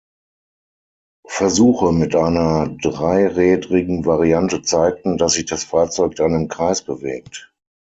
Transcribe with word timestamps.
Versuche 1.29 1.91
mit 1.91 2.15
einer 2.15 2.75
dreirädrigen 2.81 4.03
Variante 4.03 4.63
zeigten, 4.63 5.19
dass 5.19 5.33
sich 5.33 5.45
das 5.45 5.63
Fahrzeug 5.63 6.15
dann 6.15 6.33
im 6.33 6.47
Kreis 6.47 6.81
bewegt. 6.83 7.53